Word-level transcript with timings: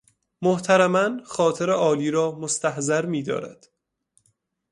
محترماً 0.41 1.17
خاطر 1.25 1.69
عالی 1.69 2.11
رامستحضر 2.11 3.05
میدارد 3.05 3.69